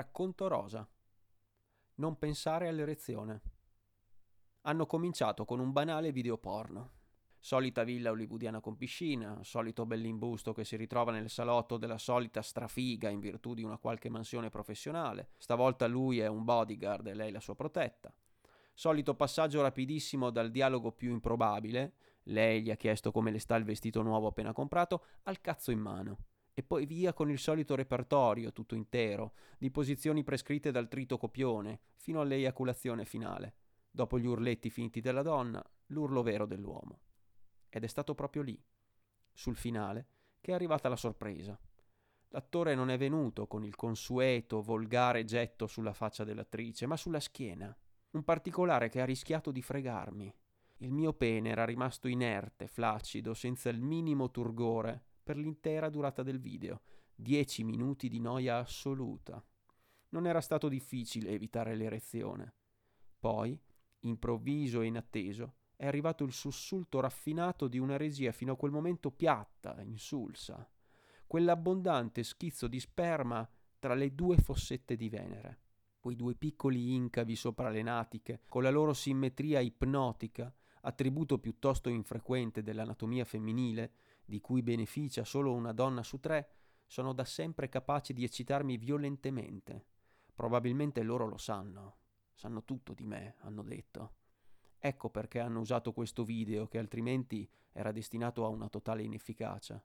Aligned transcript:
Racconto 0.00 0.48
rosa. 0.48 0.88
Non 1.96 2.18
pensare 2.18 2.68
all'erezione. 2.68 3.42
Hanno 4.62 4.86
cominciato 4.86 5.44
con 5.44 5.60
un 5.60 5.72
banale 5.72 6.10
video 6.10 6.38
porno. 6.38 6.92
Solita 7.38 7.84
villa 7.84 8.10
hollywoodiana 8.10 8.60
con 8.60 8.78
piscina, 8.78 9.40
solito 9.42 9.84
bell'imbusto 9.84 10.54
che 10.54 10.64
si 10.64 10.76
ritrova 10.76 11.12
nel 11.12 11.28
salotto 11.28 11.76
della 11.76 11.98
solita 11.98 12.40
strafiga 12.40 13.10
in 13.10 13.20
virtù 13.20 13.52
di 13.52 13.62
una 13.62 13.76
qualche 13.76 14.08
mansione 14.08 14.48
professionale. 14.48 15.32
Stavolta 15.36 15.86
lui 15.86 16.18
è 16.20 16.28
un 16.28 16.44
bodyguard 16.44 17.06
e 17.06 17.14
lei 17.14 17.30
la 17.30 17.40
sua 17.40 17.54
protetta. 17.54 18.10
Solito 18.72 19.14
passaggio 19.14 19.60
rapidissimo 19.60 20.30
dal 20.30 20.50
dialogo 20.50 20.92
più 20.92 21.10
improbabile, 21.10 21.92
lei 22.22 22.62
gli 22.62 22.70
ha 22.70 22.76
chiesto 22.76 23.12
come 23.12 23.30
le 23.30 23.38
sta 23.38 23.54
il 23.56 23.64
vestito 23.64 24.00
nuovo 24.00 24.28
appena 24.28 24.54
comprato, 24.54 25.04
al 25.24 25.42
cazzo 25.42 25.70
in 25.70 25.80
mano 25.80 26.29
e 26.52 26.62
poi 26.62 26.86
via 26.86 27.12
con 27.12 27.30
il 27.30 27.38
solito 27.38 27.74
repertorio, 27.74 28.52
tutto 28.52 28.74
intero, 28.74 29.34
di 29.58 29.70
posizioni 29.70 30.24
prescritte 30.24 30.70
dal 30.70 30.88
trito 30.88 31.16
copione, 31.16 31.80
fino 31.96 32.20
all'eiaculazione 32.20 33.04
finale. 33.04 33.54
Dopo 33.90 34.18
gli 34.18 34.26
urletti 34.26 34.70
finti 34.70 35.00
della 35.00 35.22
donna, 35.22 35.64
l'urlo 35.86 36.22
vero 36.22 36.46
dell'uomo. 36.46 37.00
Ed 37.68 37.84
è 37.84 37.86
stato 37.86 38.14
proprio 38.14 38.42
lì, 38.42 38.60
sul 39.32 39.56
finale, 39.56 40.06
che 40.40 40.52
è 40.52 40.54
arrivata 40.54 40.88
la 40.88 40.96
sorpresa. 40.96 41.58
L'attore 42.28 42.74
non 42.74 42.90
è 42.90 42.96
venuto 42.96 43.46
con 43.46 43.64
il 43.64 43.74
consueto, 43.74 44.62
volgare 44.62 45.24
getto 45.24 45.66
sulla 45.66 45.92
faccia 45.92 46.24
dell'attrice, 46.24 46.86
ma 46.86 46.96
sulla 46.96 47.20
schiena. 47.20 47.76
Un 48.10 48.22
particolare 48.22 48.88
che 48.88 49.00
ha 49.00 49.04
rischiato 49.04 49.50
di 49.50 49.62
fregarmi. 49.62 50.32
Il 50.78 50.92
mio 50.92 51.12
pene 51.12 51.50
era 51.50 51.64
rimasto 51.64 52.08
inerte, 52.08 52.66
flaccido, 52.66 53.34
senza 53.34 53.68
il 53.68 53.80
minimo 53.80 54.30
turgore, 54.30 55.04
per 55.30 55.38
l'intera 55.38 55.88
durata 55.88 56.24
del 56.24 56.40
video. 56.40 56.80
Dieci 57.14 57.62
minuti 57.62 58.08
di 58.08 58.18
noia 58.18 58.56
assoluta. 58.56 59.40
Non 60.08 60.26
era 60.26 60.40
stato 60.40 60.68
difficile 60.68 61.30
evitare 61.30 61.76
l'erezione. 61.76 62.52
Poi, 63.16 63.56
improvviso 64.00 64.80
e 64.80 64.86
inatteso, 64.86 65.54
è 65.76 65.86
arrivato 65.86 66.24
il 66.24 66.32
sussulto 66.32 66.98
raffinato 66.98 67.68
di 67.68 67.78
una 67.78 67.96
regia 67.96 68.32
fino 68.32 68.54
a 68.54 68.56
quel 68.56 68.72
momento 68.72 69.12
piatta, 69.12 69.80
insulsa. 69.82 70.68
Quell'abbondante 71.28 72.24
schizzo 72.24 72.66
di 72.66 72.80
sperma 72.80 73.48
tra 73.78 73.94
le 73.94 74.12
due 74.16 74.36
fossette 74.36 74.96
di 74.96 75.08
Venere. 75.08 75.60
Quei 76.00 76.16
due 76.16 76.34
piccoli 76.34 76.92
incavi 76.92 77.36
sopra 77.36 77.68
le 77.68 77.82
natiche, 77.82 78.40
con 78.48 78.64
la 78.64 78.70
loro 78.70 78.94
simmetria 78.94 79.60
ipnotica, 79.60 80.52
attributo 80.80 81.38
piuttosto 81.38 81.88
infrequente 81.88 82.64
dell'anatomia 82.64 83.24
femminile, 83.24 83.92
di 84.30 84.40
cui 84.40 84.62
beneficia 84.62 85.24
solo 85.24 85.52
una 85.52 85.72
donna 85.72 86.04
su 86.04 86.20
tre, 86.20 86.50
sono 86.86 87.12
da 87.12 87.24
sempre 87.24 87.68
capaci 87.68 88.12
di 88.12 88.22
eccitarmi 88.22 88.76
violentemente. 88.76 89.86
Probabilmente 90.32 91.02
loro 91.02 91.26
lo 91.26 91.36
sanno. 91.36 91.96
Sanno 92.32 92.64
tutto 92.64 92.94
di 92.94 93.04
me, 93.04 93.34
hanno 93.40 93.62
detto. 93.62 94.14
Ecco 94.78 95.10
perché 95.10 95.40
hanno 95.40 95.58
usato 95.58 95.92
questo 95.92 96.24
video 96.24 96.68
che 96.68 96.78
altrimenti 96.78 97.50
era 97.72 97.90
destinato 97.90 98.44
a 98.44 98.48
una 98.48 98.68
totale 98.68 99.02
inefficacia. 99.02 99.82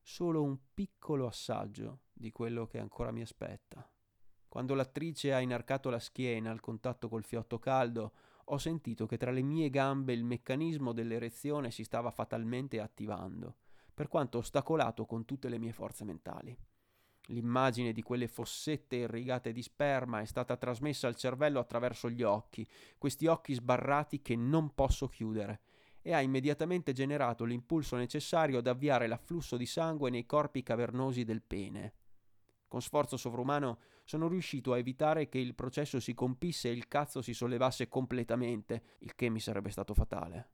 Solo 0.00 0.42
un 0.42 0.58
piccolo 0.72 1.26
assaggio 1.26 2.04
di 2.10 2.32
quello 2.32 2.66
che 2.66 2.78
ancora 2.78 3.10
mi 3.12 3.20
aspetta. 3.20 3.86
Quando 4.48 4.74
l'attrice 4.74 5.34
ha 5.34 5.40
inarcato 5.40 5.90
la 5.90 5.98
schiena 5.98 6.50
al 6.50 6.60
contatto 6.60 7.08
col 7.08 7.24
fiotto 7.24 7.58
caldo, 7.58 8.12
ho 8.44 8.56
sentito 8.56 9.04
che 9.04 9.18
tra 9.18 9.30
le 9.30 9.42
mie 9.42 9.68
gambe 9.68 10.14
il 10.14 10.24
meccanismo 10.24 10.92
dell'erezione 10.92 11.70
si 11.70 11.84
stava 11.84 12.10
fatalmente 12.10 12.80
attivando 12.80 13.56
per 13.94 14.08
quanto 14.08 14.38
ostacolato 14.38 15.06
con 15.06 15.24
tutte 15.24 15.48
le 15.48 15.58
mie 15.58 15.72
forze 15.72 16.04
mentali. 16.04 16.56
L'immagine 17.28 17.92
di 17.92 18.02
quelle 18.02 18.28
fossette 18.28 18.96
irrigate 18.96 19.52
di 19.52 19.62
sperma 19.62 20.20
è 20.20 20.26
stata 20.26 20.56
trasmessa 20.56 21.06
al 21.06 21.16
cervello 21.16 21.58
attraverso 21.58 22.10
gli 22.10 22.22
occhi, 22.22 22.68
questi 22.98 23.26
occhi 23.26 23.54
sbarrati 23.54 24.20
che 24.20 24.36
non 24.36 24.74
posso 24.74 25.08
chiudere, 25.08 25.60
e 26.02 26.12
ha 26.12 26.20
immediatamente 26.20 26.92
generato 26.92 27.44
l'impulso 27.44 27.96
necessario 27.96 28.58
ad 28.58 28.66
avviare 28.66 29.06
l'afflusso 29.06 29.56
di 29.56 29.64
sangue 29.64 30.10
nei 30.10 30.26
corpi 30.26 30.62
cavernosi 30.62 31.24
del 31.24 31.40
pene. 31.40 31.94
Con 32.68 32.82
sforzo 32.82 33.16
sovrumano 33.16 33.78
sono 34.04 34.28
riuscito 34.28 34.74
a 34.74 34.78
evitare 34.78 35.28
che 35.30 35.38
il 35.38 35.54
processo 35.54 36.00
si 36.00 36.12
compisse 36.12 36.68
e 36.68 36.72
il 36.72 36.88
cazzo 36.88 37.22
si 37.22 37.32
sollevasse 37.32 37.88
completamente, 37.88 38.96
il 38.98 39.14
che 39.14 39.30
mi 39.30 39.40
sarebbe 39.40 39.70
stato 39.70 39.94
fatale. 39.94 40.50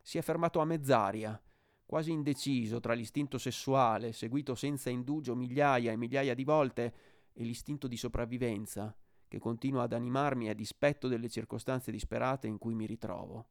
Si 0.00 0.18
è 0.18 0.22
fermato 0.22 0.58
a 0.58 0.64
mezz'aria, 0.64 1.40
quasi 1.86 2.10
indeciso 2.10 2.80
tra 2.80 2.94
l'istinto 2.94 3.38
sessuale, 3.38 4.12
seguito 4.12 4.54
senza 4.54 4.90
indugio 4.90 5.34
migliaia 5.34 5.92
e 5.92 5.96
migliaia 5.96 6.34
di 6.34 6.44
volte, 6.44 6.94
e 7.32 7.42
l'istinto 7.44 7.86
di 7.86 7.96
sopravvivenza, 7.96 8.96
che 9.28 9.38
continua 9.38 9.82
ad 9.82 9.92
animarmi 9.92 10.48
a 10.48 10.54
dispetto 10.54 11.08
delle 11.08 11.28
circostanze 11.28 11.90
disperate 11.90 12.46
in 12.46 12.58
cui 12.58 12.74
mi 12.74 12.86
ritrovo. 12.86 13.48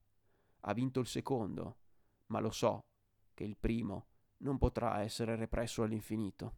Ha 0.61 0.73
vinto 0.73 0.99
il 0.99 1.07
secondo, 1.07 1.77
ma 2.27 2.39
lo 2.39 2.51
so 2.51 2.79
che 3.33 3.43
il 3.43 3.57
primo 3.57 4.07
non 4.37 4.57
potrà 4.57 5.01
essere 5.01 5.35
represso 5.35 5.83
all'infinito. 5.83 6.55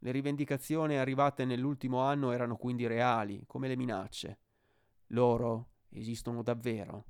Le 0.00 0.10
rivendicazioni 0.12 0.96
arrivate 0.96 1.44
nell'ultimo 1.44 2.00
anno 2.00 2.30
erano 2.30 2.56
quindi 2.56 2.86
reali, 2.86 3.44
come 3.46 3.68
le 3.68 3.76
minacce. 3.76 4.38
Loro 5.08 5.70
esistono 5.88 6.42
davvero 6.42 7.06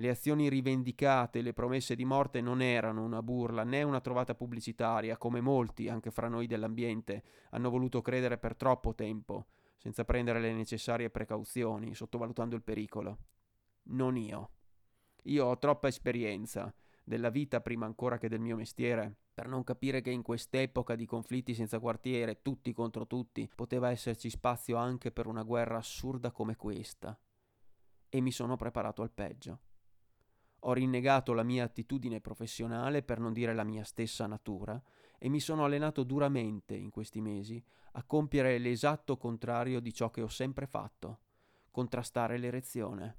le 0.00 0.10
azioni 0.10 0.48
rivendicate, 0.48 1.42
le 1.42 1.52
promesse 1.52 1.96
di 1.96 2.04
morte 2.04 2.40
non 2.40 2.62
erano 2.62 3.02
una 3.02 3.20
burla 3.20 3.64
né 3.64 3.82
una 3.82 4.00
trovata 4.00 4.34
pubblicitaria, 4.34 5.16
come 5.16 5.40
molti, 5.40 5.88
anche 5.88 6.12
fra 6.12 6.28
noi 6.28 6.46
dell'ambiente, 6.46 7.24
hanno 7.50 7.68
voluto 7.68 8.00
credere 8.00 8.38
per 8.38 8.54
troppo 8.54 8.94
tempo, 8.94 9.46
senza 9.76 10.04
prendere 10.04 10.38
le 10.40 10.52
necessarie 10.52 11.10
precauzioni, 11.10 11.96
sottovalutando 11.96 12.54
il 12.54 12.62
pericolo. 12.62 13.18
Non 13.90 14.16
io. 14.16 14.50
Io 15.24 15.46
ho 15.46 15.58
troppa 15.58 15.88
esperienza 15.88 16.72
della 17.02 17.30
vita 17.30 17.60
prima 17.60 17.84
ancora 17.84 18.18
che 18.18 18.28
del 18.28 18.40
mio 18.40 18.54
mestiere 18.54 19.16
per 19.34 19.48
non 19.48 19.64
capire 19.64 20.00
che 20.00 20.10
in 20.10 20.22
quest'epoca 20.22 20.94
di 20.94 21.06
conflitti 21.06 21.54
senza 21.54 21.80
quartiere, 21.80 22.42
tutti 22.42 22.72
contro 22.72 23.06
tutti, 23.06 23.50
poteva 23.52 23.90
esserci 23.90 24.30
spazio 24.30 24.76
anche 24.76 25.10
per 25.10 25.26
una 25.26 25.42
guerra 25.42 25.78
assurda 25.78 26.30
come 26.30 26.54
questa. 26.54 27.18
E 28.08 28.20
mi 28.20 28.30
sono 28.30 28.56
preparato 28.56 29.02
al 29.02 29.10
peggio. 29.10 29.60
Ho 30.60 30.72
rinnegato 30.72 31.32
la 31.32 31.42
mia 31.42 31.64
attitudine 31.64 32.20
professionale, 32.20 33.02
per 33.02 33.20
non 33.20 33.32
dire 33.32 33.54
la 33.54 33.64
mia 33.64 33.84
stessa 33.84 34.26
natura, 34.26 34.80
e 35.18 35.28
mi 35.28 35.40
sono 35.40 35.64
allenato 35.64 36.02
duramente 36.02 36.74
in 36.74 36.90
questi 36.90 37.20
mesi 37.20 37.62
a 37.92 38.04
compiere 38.04 38.58
l'esatto 38.58 39.16
contrario 39.16 39.80
di 39.80 39.92
ciò 39.92 40.10
che 40.10 40.22
ho 40.22 40.28
sempre 40.28 40.66
fatto, 40.66 41.20
contrastare 41.70 42.38
l'erezione, 42.38 43.16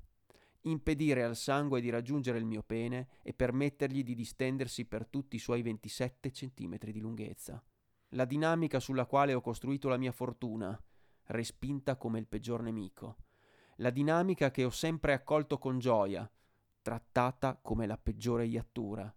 impedire 0.61 1.23
al 1.23 1.35
sangue 1.35 1.81
di 1.81 1.89
raggiungere 1.89 2.37
il 2.37 2.45
mio 2.45 2.63
pene 2.63 3.07
e 3.21 3.33
permettergli 3.33 4.03
di 4.03 4.15
distendersi 4.15 4.85
per 4.85 5.07
tutti 5.07 5.35
i 5.35 5.39
suoi 5.39 5.61
27 5.61 6.31
centimetri 6.31 6.91
di 6.91 6.99
lunghezza. 6.99 7.63
La 8.13 8.25
dinamica 8.25 8.79
sulla 8.79 9.05
quale 9.05 9.33
ho 9.33 9.41
costruito 9.41 9.87
la 9.87 9.97
mia 9.97 10.11
fortuna, 10.11 10.81
respinta 11.27 11.95
come 11.95 12.19
il 12.19 12.27
peggior 12.27 12.61
nemico. 12.61 13.17
La 13.77 13.91
dinamica 13.91 14.51
che 14.51 14.65
ho 14.65 14.71
sempre 14.71 15.13
accolto 15.13 15.57
con 15.57 15.79
gioia, 15.79 16.29
trattata 16.89 17.55
come 17.55 17.85
la 17.85 17.99
peggiore 17.99 18.47
iattura, 18.47 19.15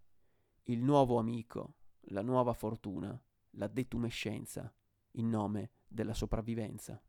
il 0.65 0.83
nuovo 0.83 1.19
amico, 1.19 1.77
la 2.09 2.21
nuova 2.21 2.53
fortuna, 2.53 3.19
la 3.53 3.67
detumescenza, 3.67 4.71
in 5.13 5.31
nome 5.31 5.71
della 5.89 6.13
sopravvivenza. 6.13 7.03